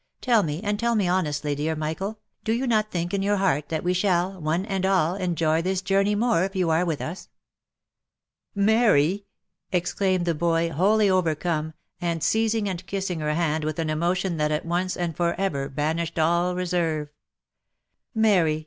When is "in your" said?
3.13-3.35